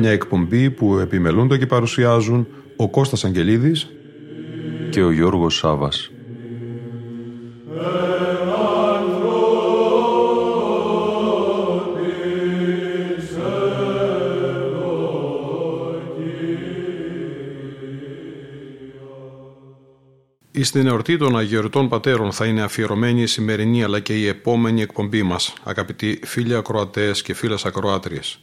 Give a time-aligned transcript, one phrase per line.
[0.00, 2.46] Μια εκπομπή που επιμελούνται και παρουσιάζουν
[2.76, 3.88] ο Κώστας Αγγελίδης
[4.90, 6.10] και ο Γιώργος Σάβας.
[20.62, 25.22] Στην εορτή των Αγιορτών Πατέρων θα είναι αφιερωμένη η σημερινή αλλά και η επόμενη εκπομπή
[25.22, 28.38] μας, αγαπητοί φίλοι ακροατές και φίλες ακροάτριες.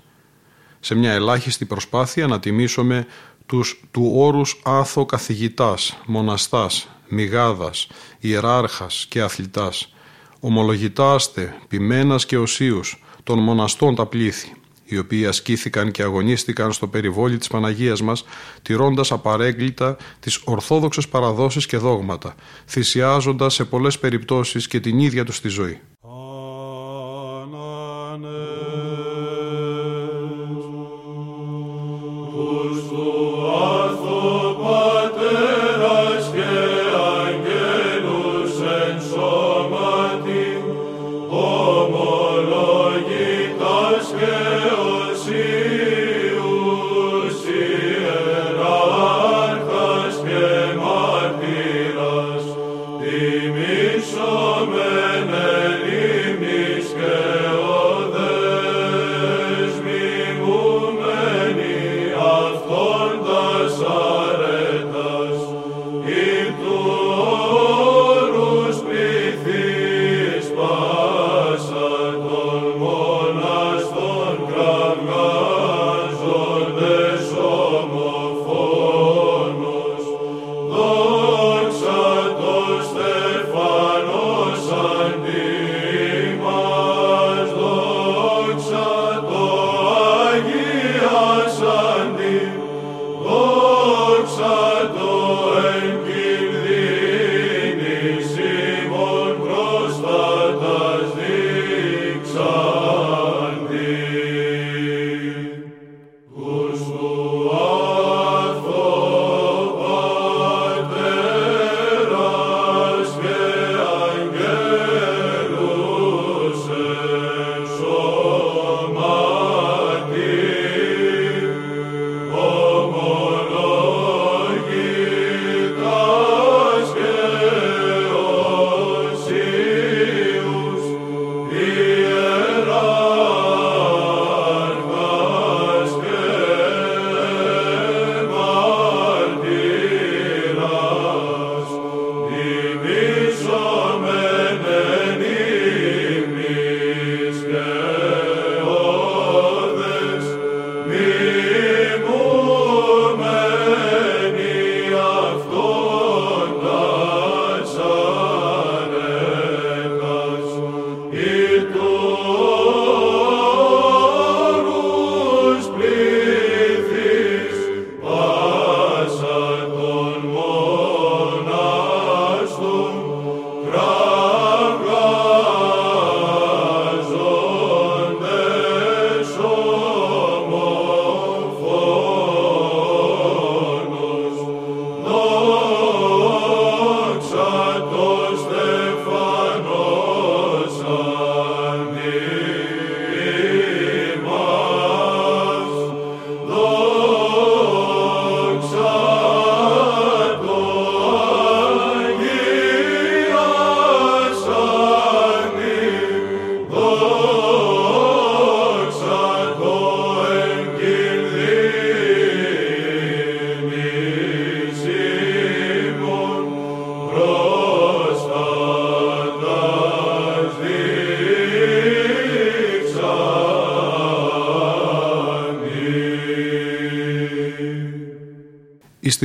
[0.80, 3.06] Σε μια ελάχιστη προσπάθεια να τιμήσουμε
[3.46, 7.88] τους του όρους άθο καθηγητάς, μοναστάς, μηγάδας,
[8.20, 9.94] ιεράρχας και αθλητάς,
[10.40, 14.54] ομολογητάστε, ποιμένας και οσίους, των μοναστών τα πλήθη,
[14.86, 18.26] οι οποίοι ασκήθηκαν και αγωνίστηκαν στο περιβόλι της Παναγίας μας,
[18.62, 22.36] τηρώντας απαρέγκλητα τις ορθόδοξες παραδόσεις και δόγματα,
[22.68, 25.80] θυσιάζοντας σε πολλές περιπτώσεις και την ίδια τους τη ζωή.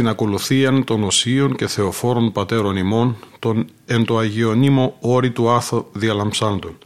[0.02, 5.88] Στην ακολουθίαν των οσίων και θεοφόρων πατέρων ημών, των εν το Αγιονίμο όρη του άθο
[5.92, 6.78] διαλαμψάντων.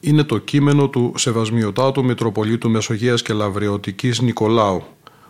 [0.00, 4.82] είναι το κείμενο του Σεβασμιωτάτου Μητροπολίτου Μεσογείας και Λαβριωτικής Νικολάου,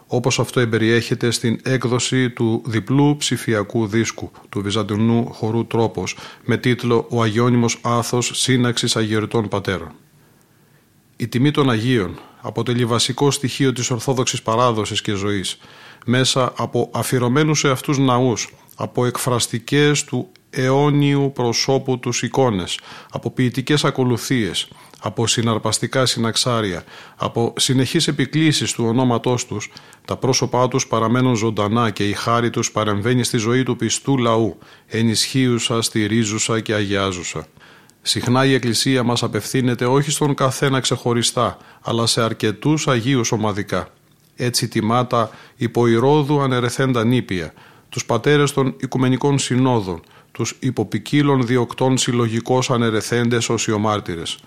[0.07, 7.07] όπως αυτό εμπεριέχεται στην έκδοση του διπλού ψηφιακού δίσκου του Βυζαντινού χορού Τρόπος με τίτλο
[7.11, 9.91] «Ο Αγιώνυμος Άθος Σύναξης Αγιοριτών Πατέρων».
[11.17, 15.59] Η τιμή των Αγίων αποτελεί βασικό στοιχείο της Ορθόδοξης παράδοσης και ζωής
[16.11, 22.79] μέσα από αφιερωμένους σε αυτούς ναούς, από εκφραστικές του αιώνιου προσώπου τους εικόνες,
[23.13, 24.69] από ποιητικές ακολουθίες,
[25.01, 26.85] από συναρπαστικά συναξάρια,
[27.17, 29.71] από συνεχείς επικλήσεις του ονόματός τους,
[30.05, 34.59] τα πρόσωπά τους παραμένουν ζωντανά και η χάρη τους παρεμβαίνει στη ζωή του πιστού λαού,
[34.87, 37.47] ενισχύουσα, στηρίζουσα και αγιάζουσα.
[38.03, 43.89] Συχνά η Εκκλησία μας απευθύνεται όχι στον καθένα ξεχωριστά, αλλά σε αρκετούς Αγίους ομαδικά.
[44.41, 47.53] Έτσι τιμάτα υποηρόδου ανερεθέντα νήπια,
[47.89, 50.01] τους πατέρες των Οικουμενικών Συνόδων,
[50.33, 54.39] τους υποπικίλων διοκτών συλλογικώς ανερεθέντες οσιομάρτυρες.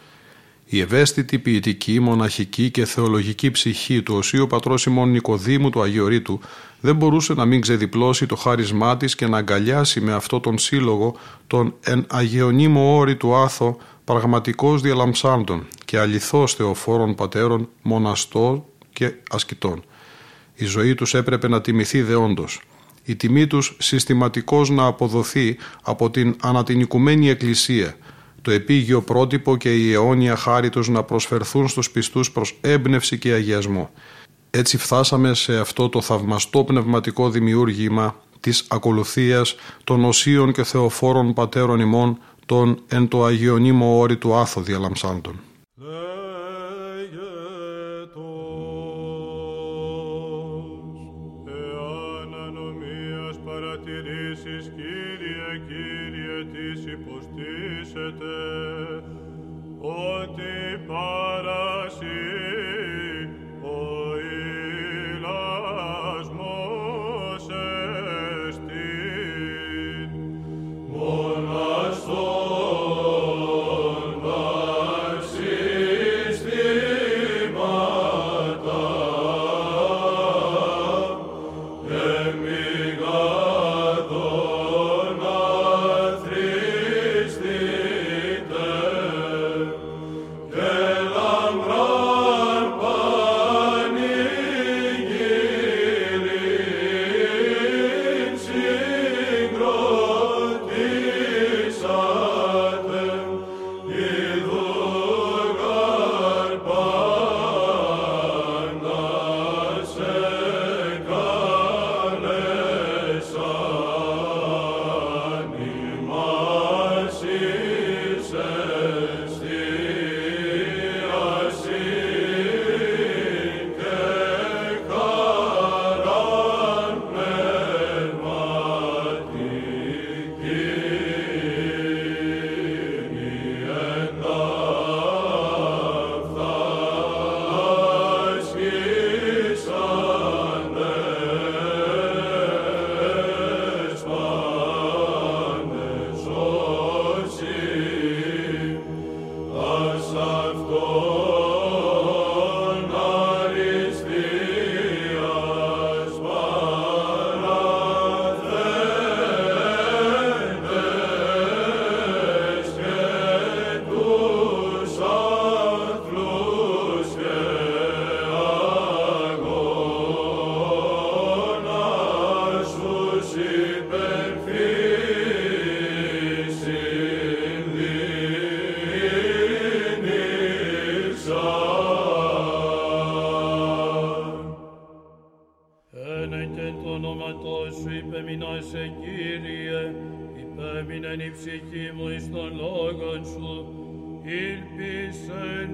[0.65, 6.39] Η ευαίσθητη ποιητική, μοναχική και θεολογική ψυχή του Οσίου Πατρός ημών Νικοδήμου του Αγιορείτου
[6.79, 11.15] δεν μπορούσε να μην ξεδιπλώσει το χάρισμά της και να αγκαλιάσει με αυτό τον σύλλογο
[11.47, 18.63] τον εν αγιονίμο όρη του άθο πραγματικός διαλαμψάντων και αληθώς θεοφόρων πατέρων μοναστών
[19.01, 19.83] και ασκητών.
[20.55, 22.61] Η ζωή τους έπρεπε να τιμηθεί δεόντως
[23.03, 27.95] η τιμή τους συστηματικώς να αποδοθεί από την ανατινικουμένη εκκλησία,
[28.41, 33.31] το επίγειο πρότυπο και η αιώνια χάρη τους να προσφερθούν στους πιστούς προς έμπνευση και
[33.31, 33.89] αγιασμό.
[34.49, 41.79] Έτσι φτάσαμε σε αυτό το θαυμαστό πνευματικό δημιούργημα της ακολουθίας των οσίων και θεοφόρων πατέρων
[41.79, 45.39] ημών των εν το Αγιονίμο όρη του Άθο διαλαμψάντων.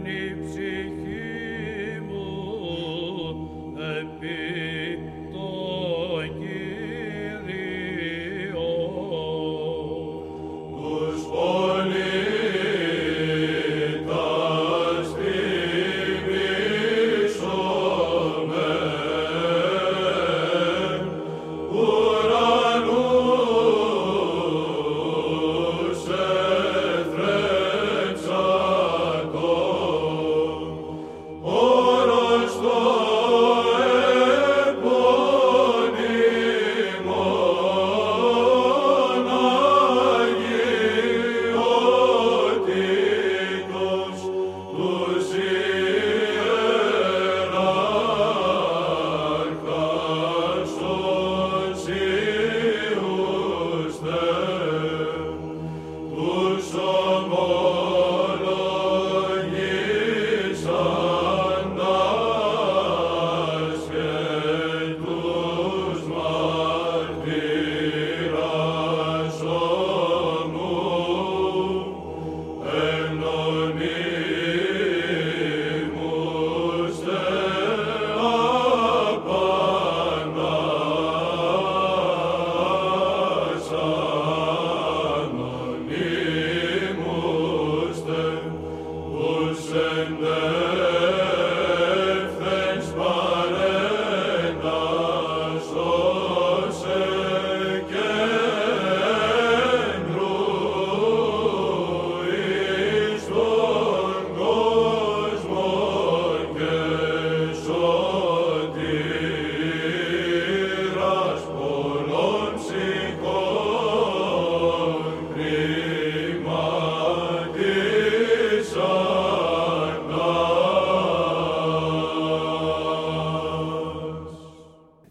[0.06, 0.27] Amen.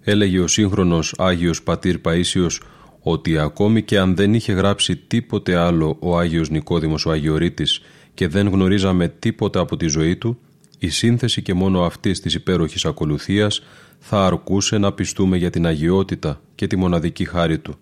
[0.09, 2.61] Έλεγε ο σύγχρονος Άγιος Πατήρ Παΐσιος
[3.01, 7.81] ότι ακόμη και αν δεν είχε γράψει τίποτε άλλο ο Άγιος Νικόδημος ο Αγιορείτης
[8.15, 10.39] και δεν γνωρίζαμε τίποτα από τη ζωή του,
[10.79, 13.63] η σύνθεση και μόνο αυτής της υπέροχης ακολουθίας
[13.99, 17.79] θα αρκούσε να πιστούμε για την αγιότητα και τη μοναδική χάρη του.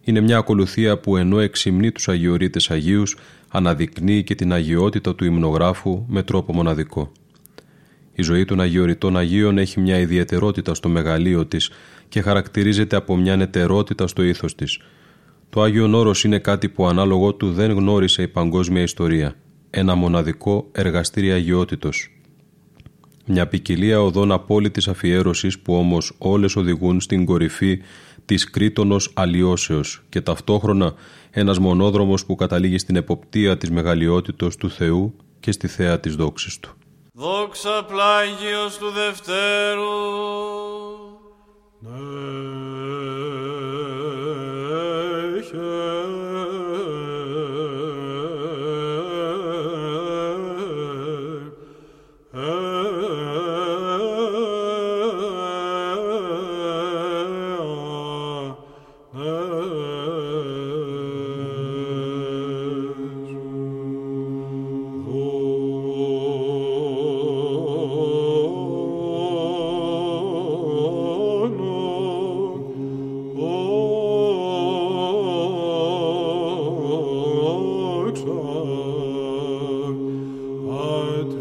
[0.00, 3.16] Είναι μια ακολουθία που ενώ εξυμνεί τους Αγιορείτες Αγίους
[3.48, 7.12] αναδεικνύει και την αγιότητα του υμνογράφου με τρόπο μοναδικό.
[8.12, 11.70] Η ζωή των Αγιοριτών Αγίων έχει μια ιδιαιτερότητα στο μεγαλείο της
[12.08, 14.80] και χαρακτηρίζεται από μια νετερότητα στο ήθος της.
[15.50, 19.34] Το Άγιο Όρος είναι κάτι που ανάλογο του δεν γνώρισε η παγκόσμια ιστορία.
[19.70, 22.10] Ένα μοναδικό εργαστήρι αγιότητος.
[23.26, 27.80] Μια ποικιλία οδών απόλυτης αφιέρωσης που όμως όλες οδηγούν στην κορυφή
[28.24, 30.94] της κρίτονος αλλοιώσεως και ταυτόχρονα
[31.30, 36.58] ένας μονόδρομος που καταλήγει στην εποπτεία της μεγαλειότητος του Θεού και στη θέα της δόξης
[36.60, 36.79] Του.
[37.20, 39.82] Δόξα πλάγιος του Δευτέρου.
[41.78, 42.00] Ναι.
[80.70, 81.32] ad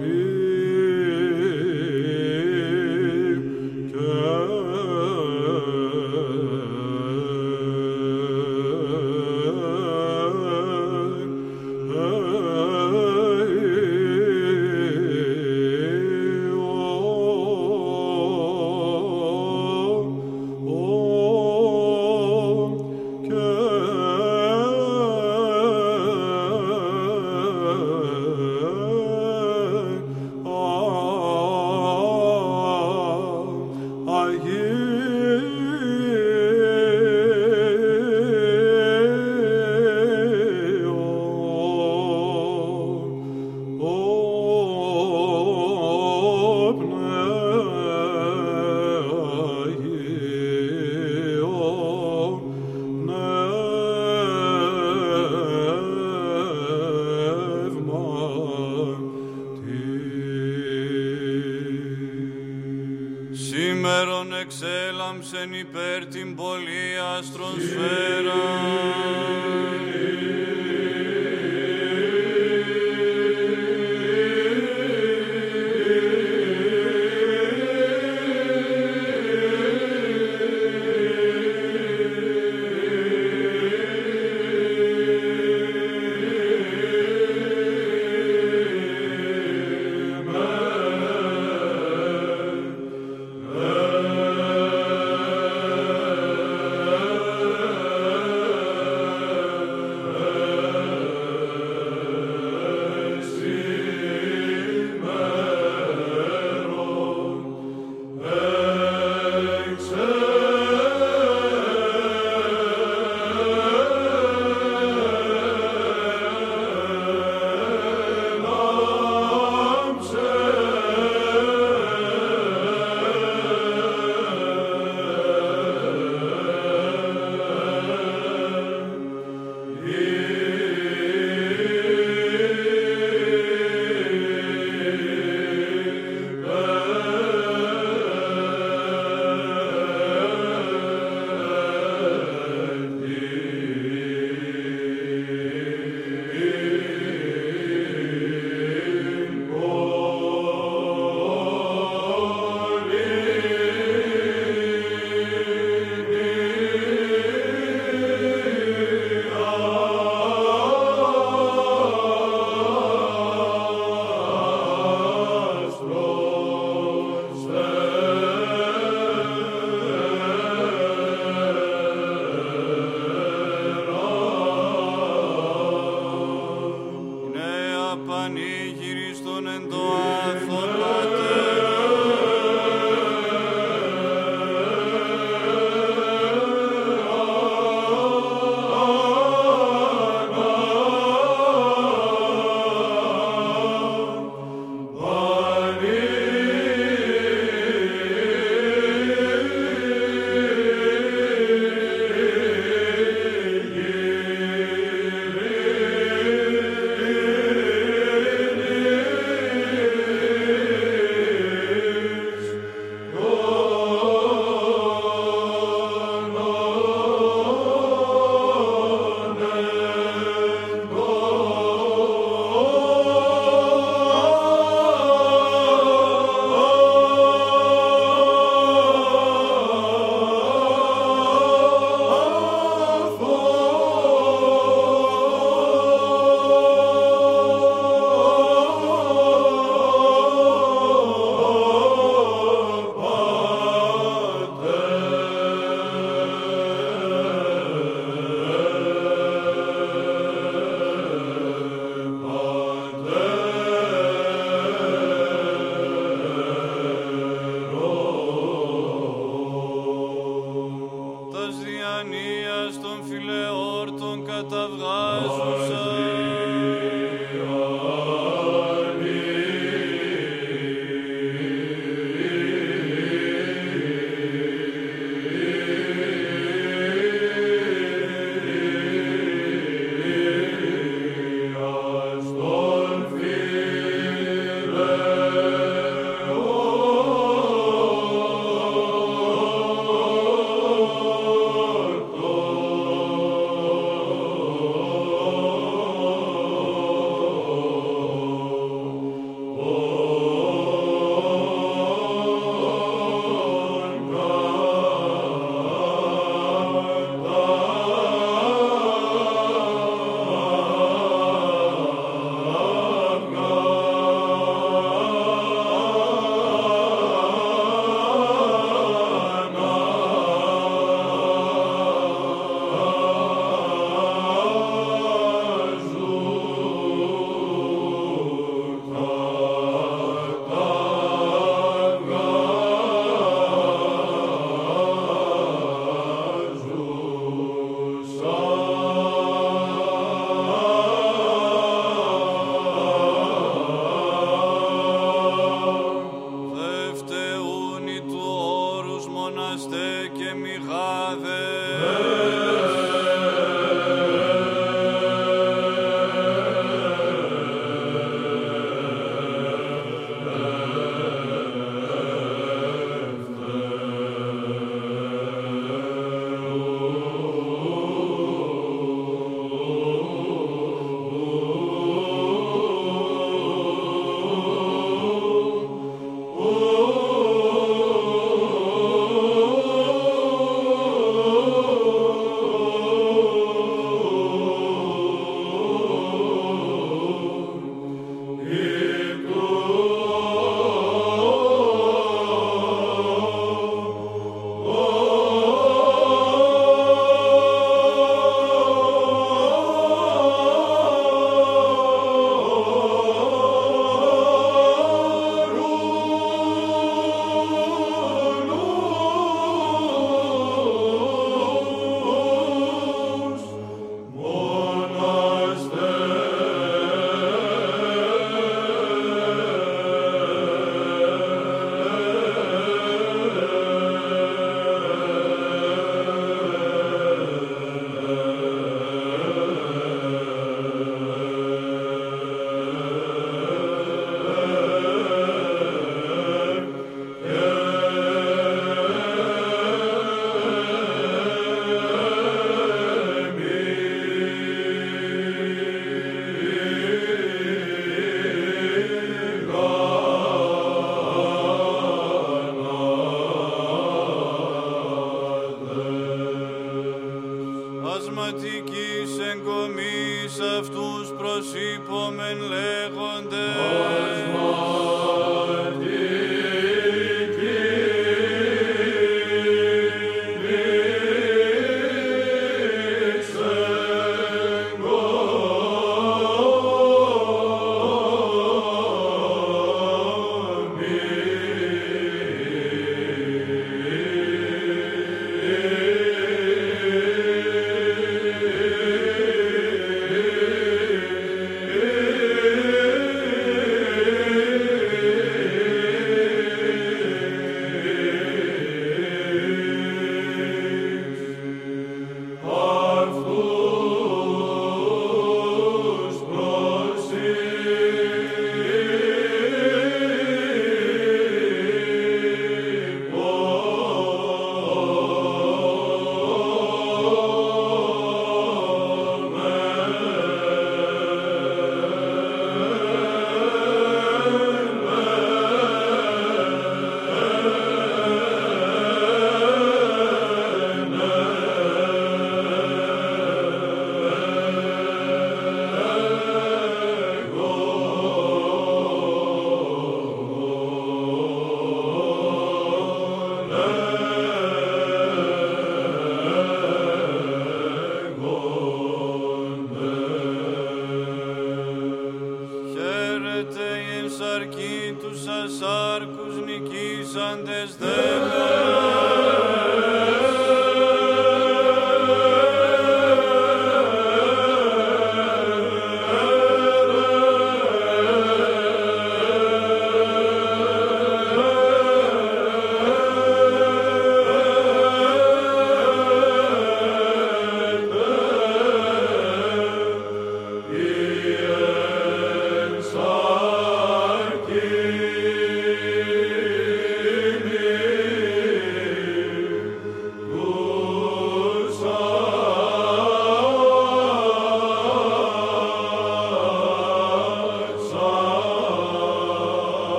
[553.39, 559.68] Χαίρετε η ενσαρκή τους ασάρκους νικήσαντες δέκορες.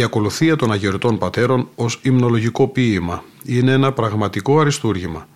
[0.00, 5.28] Η ακολουθία των αγιορετών πατέρων ως υμνολογικό ποίημα είναι ένα πραγματικό αριστούργημα.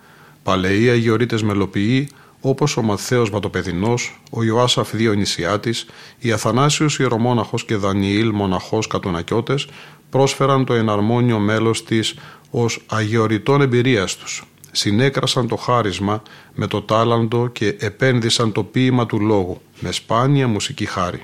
[0.43, 2.09] Παλαιοί αγιορείτες μελοποιοί
[2.41, 5.85] όπως ο Μαθαίος Βατοπεδινός, ο Ιωάσαφ Διονυσιάτης,
[6.19, 9.67] η Αθανάσιος Ιερομόναχος και Δανιήλ Μοναχός Κατουνακιώτες
[10.09, 12.15] πρόσφεραν το εναρμόνιο μέλος της
[12.51, 14.43] ως αγιοριτών εμπειρίας τους.
[14.71, 16.21] Συνέκρασαν το χάρισμα
[16.53, 21.23] με το τάλαντο και επένδυσαν το ποίημα του λόγου με σπάνια μουσική χάρη.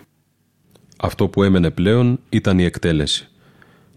[0.97, 3.30] Αυτό που έμενε πλέον ήταν η εκτέλεση.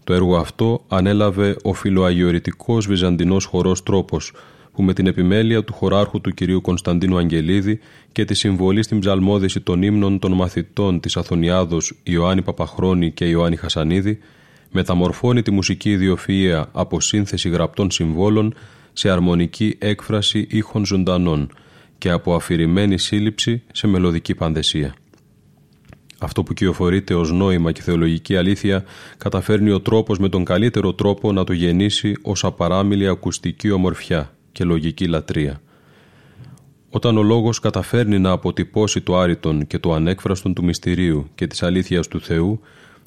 [0.05, 4.33] Το έργο αυτό ανέλαβε ο φιλοαγιορητικός βυζαντινός χορός τρόπος,
[4.73, 7.79] που με την επιμέλεια του χωράρχου του κυρίου Κωνσταντίνου Αγγελίδη
[8.11, 13.55] και τη συμβολή στην ψαλμόδηση των ύμνων των μαθητών της Αθωνιάδος Ιωάννη Παπαχρόνη και Ιωάννη
[13.55, 14.19] Χασανίδη,
[14.71, 18.53] μεταμορφώνει τη μουσική ιδιοφυΐα από σύνθεση γραπτών συμβόλων
[18.93, 21.49] σε αρμονική έκφραση ήχων ζωντανών
[21.97, 24.95] και από αφηρημένη σύλληψη σε μελωδική πανδεσία.
[26.19, 28.83] Αυτό που κυοφορείται ως νόημα και θεολογική αλήθεια
[29.17, 34.63] καταφέρνει ο τρόπος με τον καλύτερο τρόπο να το γεννήσει ως απαράμιλη ακουστική ομορφιά και
[34.63, 35.61] λογική λατρεία.
[36.89, 41.63] Όταν ο λόγος καταφέρνει να αποτυπώσει το άρρητον και το ανέκφραστον του μυστηρίου και της
[41.63, 42.59] αλήθειας του Θεού,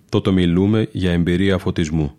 [0.08, 2.12] τότε μιλούμε για εμπειρία φωτισμού.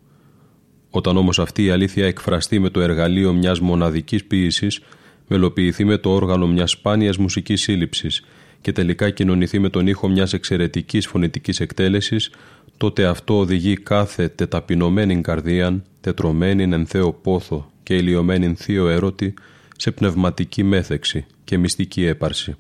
[0.90, 4.80] Όταν όμως αυτή η αλήθεια εκφραστεί με το εργαλείο μιας μοναδικής ποίησης,
[5.28, 8.24] μελοποιηθεί με το όργανο μιας σπάνιας μουσικής σύλληψης
[8.62, 12.32] και τελικά κοινωνηθεί με τον ήχο μιας εξαιρετικής φωνητικής εκτέλεσης,
[12.78, 19.34] τότε αυτό οδηγεί κάθε τεταπεινωμένη καρδίαν, τετρωμένη εν θέο πόθο και ηλιωμένη θείο έρωτη
[19.78, 22.56] σε πνευματική μέθεξη και μυστική έπαρση.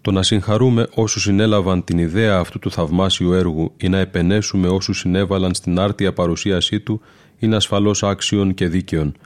[0.00, 4.98] Το να συγχαρούμε όσους συνέλαβαν την ιδέα αυτού του θαυμάσιου έργου ή να επενέσουμε όσους
[4.98, 7.00] συνέβαλαν στην άρτια παρουσίασή του
[7.38, 9.14] είναι ασφαλώς άξιον και δίκαιον–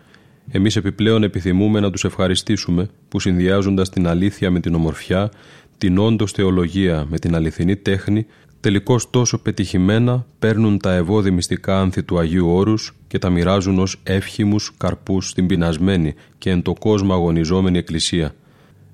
[0.50, 5.30] εμείς επιπλέον επιθυμούμε να τους ευχαριστήσουμε που συνδυάζοντας την αλήθεια με την ομορφιά,
[5.78, 8.26] την όντως θεολογία με την αληθινή τέχνη,
[8.60, 14.00] τελικώς τόσο πετυχημένα παίρνουν τα ευώδη μυστικά άνθη του Αγίου Όρους και τα μοιράζουν ως
[14.02, 18.34] εύχημους καρπούς στην πεινασμένη και εν το κόσμο αγωνιζόμενη Εκκλησία.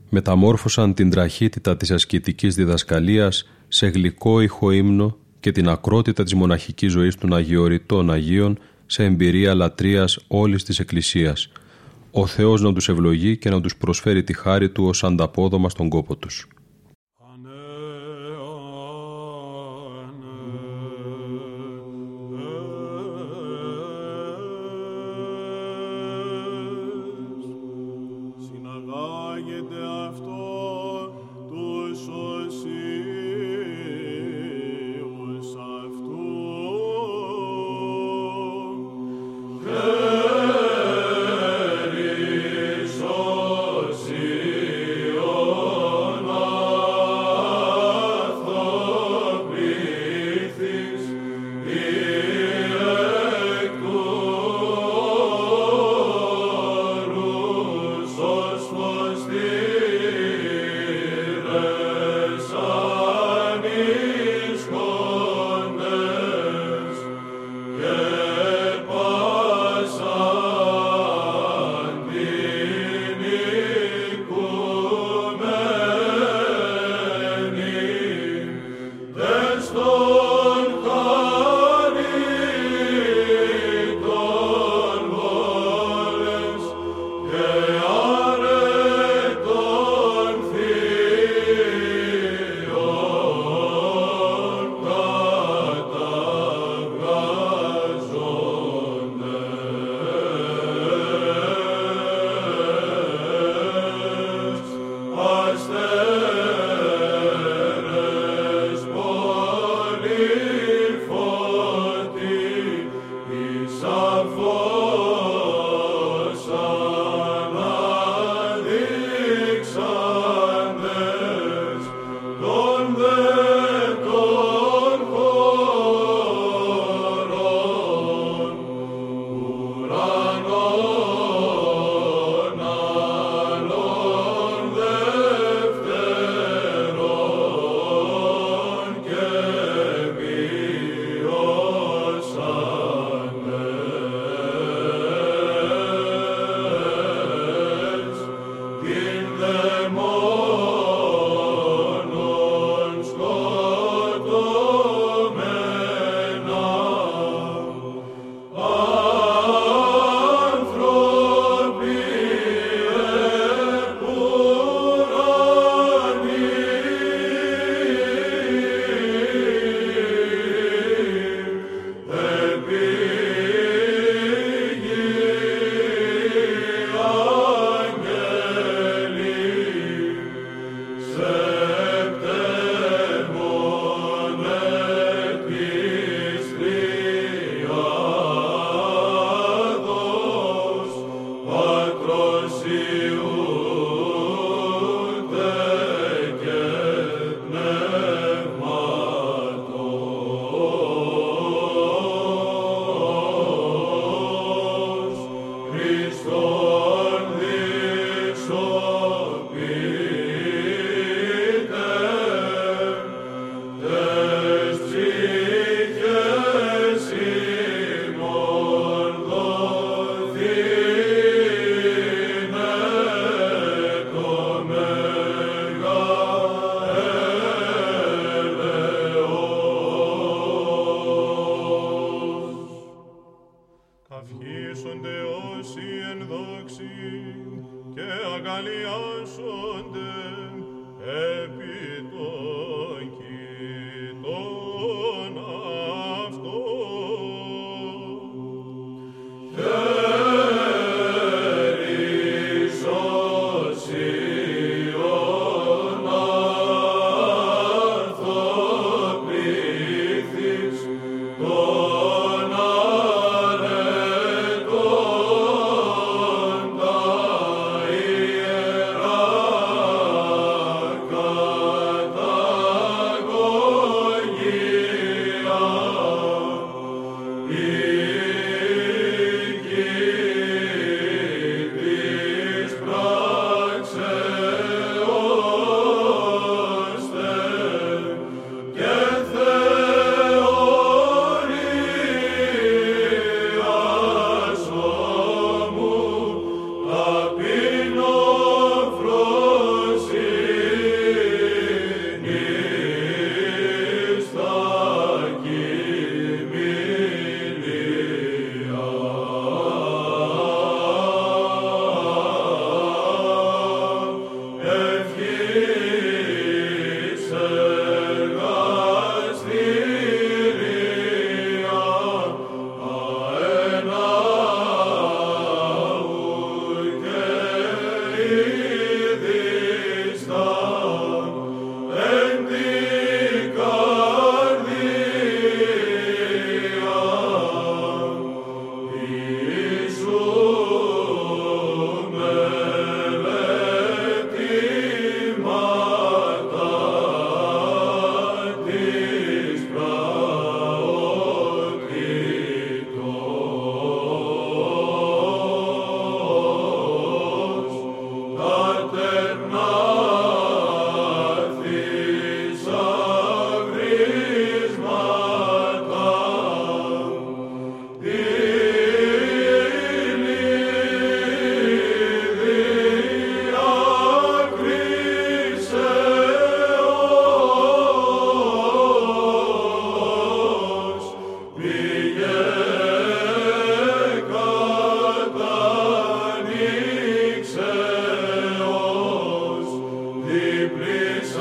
[0.08, 7.16] Μεταμόρφωσαν την τραχύτητα της ασκητικής διδασκαλίας σε γλυκό ηχοήμνο και την ακρότητα της μοναχικής ζωής
[7.16, 8.58] των Αγιοριτών Αγίων
[8.90, 11.48] σε εμπειρία λατρείας όλης της Εκκλησίας.
[12.11, 15.88] Ο Θεός να τους ευλογεί και να τους προσφέρει τη χάρη Του ως ανταπόδομα στον
[15.88, 16.48] κόπο τους.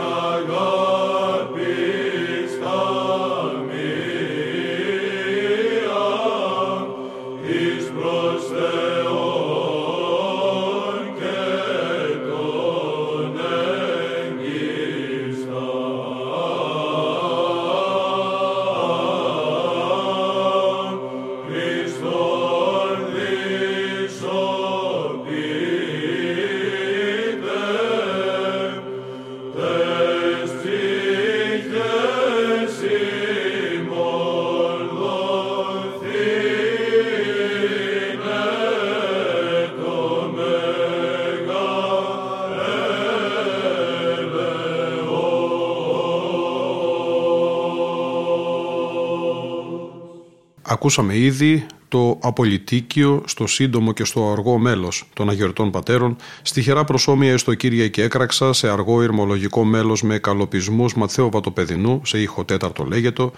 [0.10, 0.69] God.
[50.80, 57.38] Ακούσαμε ήδη το απολυτίκιο στο σύντομο και στο αργό μέλος των αγιορτών πατέρων, στοιχερά προσώμια
[57.38, 62.84] στο Κύρια και έκραξα, σε αργό ηρμολογικό μέλος με καλοπισμούς Ματθαίου Βατοπεδινού, σε ήχο τέταρτο
[62.84, 63.32] λέγετο,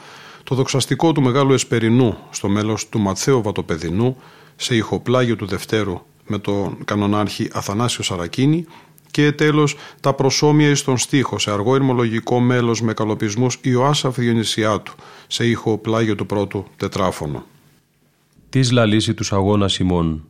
[0.43, 4.17] το δοξαστικό του Μεγάλου Εσπερινού στο μέλος του Ματθαίου Βατοπεδινού,
[4.55, 8.65] σε ηχοπλάγιο του Δευτέρου με τον κανονάρχη Αθανάσιο Σαρακίνη
[9.11, 14.93] και τέλος τα προσώμια στον στίχο σε αργό ηρμολογικό μέλος με καλοπισμούς Ιωάσαφ Διονυσιάτου
[15.27, 17.45] σε ήχο πλάγιο του πρώτου τετράφωνο.
[18.49, 20.23] Της λαλήσει τους αγώνας ημών.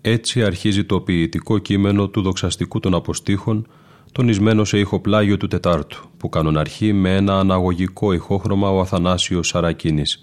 [0.00, 3.66] Έτσι αρχίζει το ποιητικό κείμενο του δοξαστικού των αποστήχων
[4.12, 10.20] τονισμένο σε ηχοπλάγιο του Τετάρτου, που κανοναρχεί με ένα αναγωγικό ηχόχρωμα ο Αθανάσιος Σαρακίνης.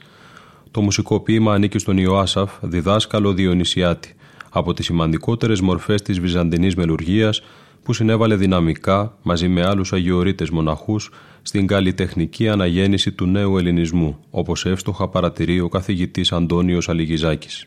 [0.71, 4.15] Το μουσικό ποίημα ανήκει στον Ιωάσαφ, διδάσκαλο Διονυσιάτη,
[4.49, 7.41] από τις σημαντικότερες μορφές της βυζαντινής μελουργίας
[7.83, 11.09] που συνέβαλε δυναμικά μαζί με άλλους αγιορείτες μοναχούς
[11.41, 17.65] στην καλλιτεχνική αναγέννηση του νέου ελληνισμού, όπως εύστοχα παρατηρεί ο καθηγητής Αντώνιος Αλιγιζάκης.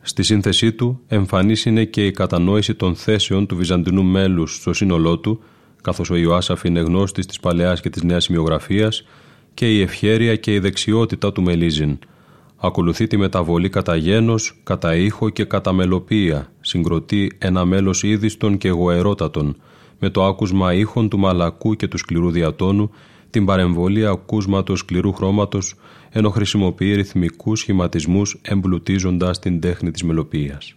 [0.00, 5.18] Στη σύνθεσή του εμφανής είναι και η κατανόηση των θέσεων του βυζαντινού μέλους στο σύνολό
[5.18, 5.40] του,
[5.82, 9.04] καθώς ο Ιωάσαφ είναι γνώστης της παλαιάς και της νέας σημειογραφίας
[9.54, 11.98] και η ευχέρεια και η δεξιότητα του Μελίζιν–
[12.64, 16.42] Ακολουθεί τη μεταβολή κατά γένος, κατά ήχο και κατά μελοποίηση.
[16.60, 19.56] Συγκροτεί ένα μέλος είδιστον και εγωερότατον,
[19.98, 22.90] με το άκουσμα ήχων του μαλακού και του σκληρού διατόνου,
[23.30, 25.74] την παρεμβολή ακούσματος σκληρού χρώματος,
[26.10, 30.76] ενώ χρησιμοποιεί ρυθμικούς σχηματισμούς εμπλουτίζοντας την τέχνη της μελοποίησης.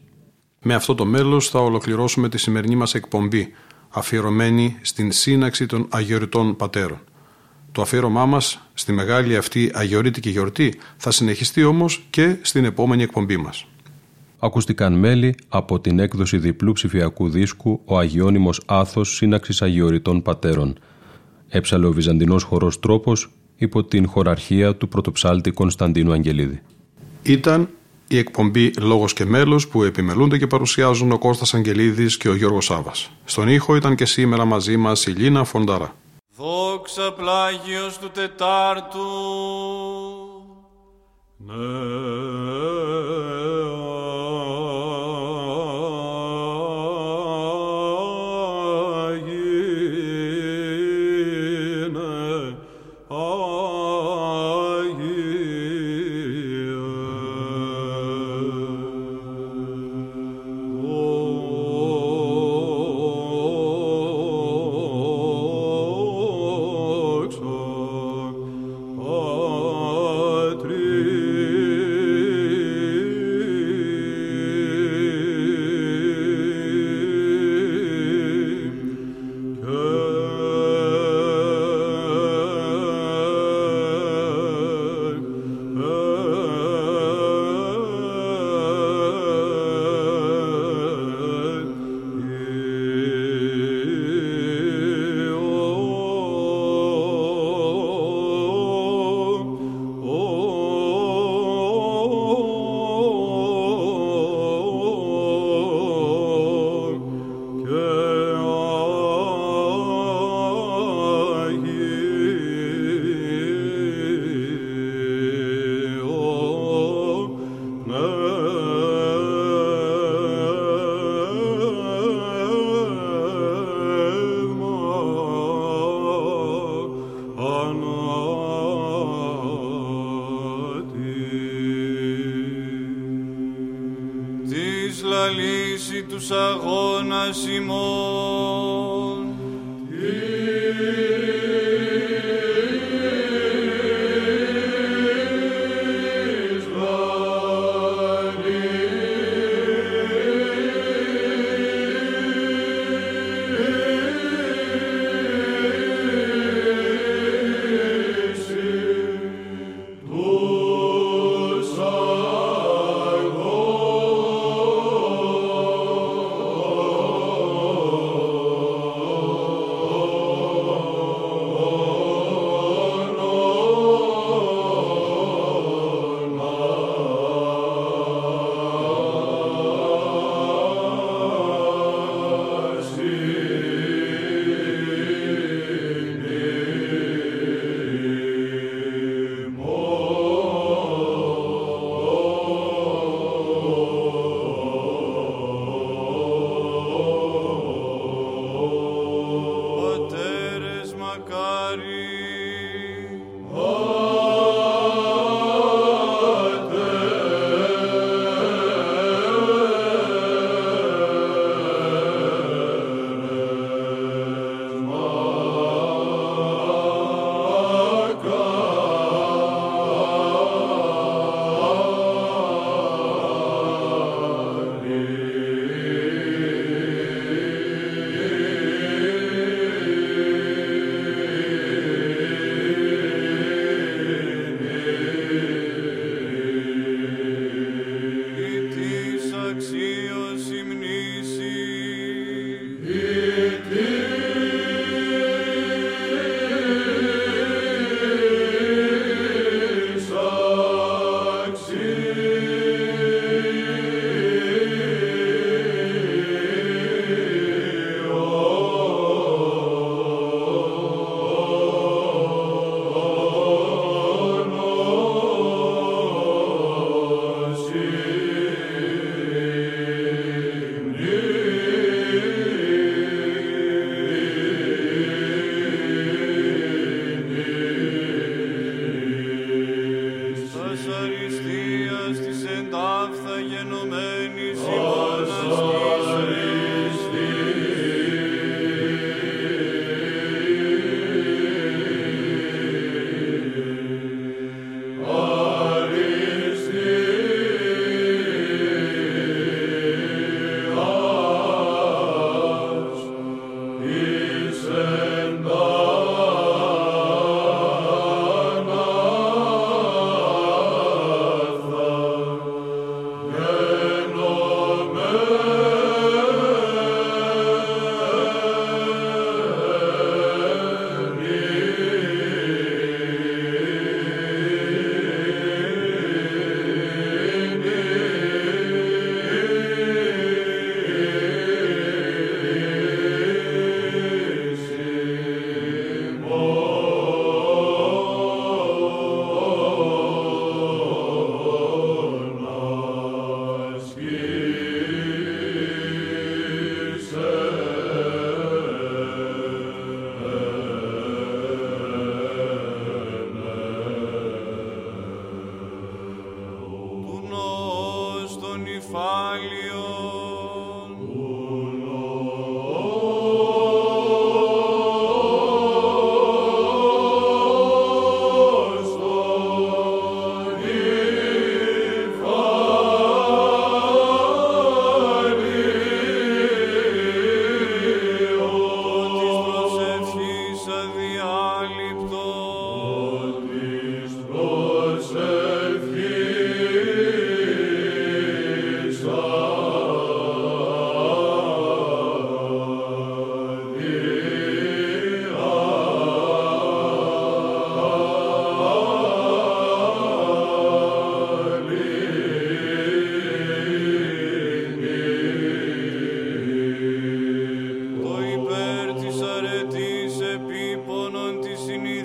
[0.61, 3.47] Με αυτό το μέλος θα ολοκληρώσουμε τη σημερινή μας εκπομπή,
[3.89, 6.99] αφιερωμένη στην σύναξη των Αγιοριτών Πατέρων.
[7.75, 13.37] Το αφιέρωμά μας στη μεγάλη αυτή αγιορείτικη γιορτή θα συνεχιστεί όμως και στην επόμενη εκπομπή
[13.37, 13.65] μας.
[14.39, 20.77] Ακούστηκαν μέλη από την έκδοση διπλού ψηφιακού δίσκου «Ο Αγιώνυμος Άθος Σύναξης Αγιοριτών Πατέρων».
[21.49, 26.61] Έψαλε ο Βυζαντινός χορός τρόπος υπό την χωραρχία του πρωτοψάλτη Κωνσταντίνου Αγγελίδη.
[27.23, 27.69] Ήταν
[28.07, 32.65] η εκπομπή «Λόγος και μέλος» που επιμελούνται και παρουσιάζουν ο Κώστας Αγγελίδης και ο Γιώργος
[32.65, 33.11] Σάβας.
[33.25, 35.95] Στον ήχο ήταν και σήμερα μαζί μας η Λίνα Φονταρά.
[36.37, 38.99] Δόξα πλάγιος του Τετάρτου.
[41.37, 41.53] Ναι.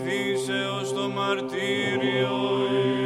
[0.00, 2.99] ειδήσεως το μαρτύριο.